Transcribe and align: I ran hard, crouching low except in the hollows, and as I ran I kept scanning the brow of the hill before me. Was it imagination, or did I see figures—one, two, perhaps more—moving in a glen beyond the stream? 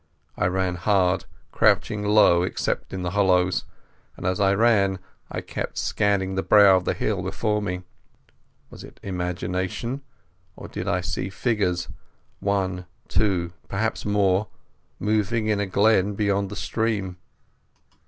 I 0.35 0.47
ran 0.47 0.77
hard, 0.77 1.25
crouching 1.51 2.03
low 2.03 2.41
except 2.41 2.91
in 2.91 3.03
the 3.03 3.11
hollows, 3.11 3.65
and 4.17 4.25
as 4.25 4.39
I 4.39 4.55
ran 4.55 4.97
I 5.31 5.41
kept 5.41 5.77
scanning 5.77 6.33
the 6.33 6.41
brow 6.41 6.75
of 6.75 6.85
the 6.85 6.95
hill 6.95 7.21
before 7.21 7.61
me. 7.61 7.83
Was 8.71 8.83
it 8.83 8.99
imagination, 9.03 10.01
or 10.55 10.67
did 10.67 10.87
I 10.87 11.01
see 11.01 11.29
figures—one, 11.29 12.87
two, 13.09 13.53
perhaps 13.67 14.03
more—moving 14.03 15.45
in 15.45 15.59
a 15.59 15.67
glen 15.67 16.15
beyond 16.15 16.49
the 16.49 16.55
stream? 16.55 17.17